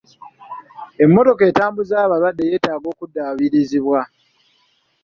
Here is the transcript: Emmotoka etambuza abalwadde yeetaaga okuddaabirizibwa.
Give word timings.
Emmotoka 1.03 1.43
etambuza 1.49 1.95
abalwadde 2.05 2.41
yeetaaga 2.49 2.87
okuddaabirizibwa. 2.93 4.01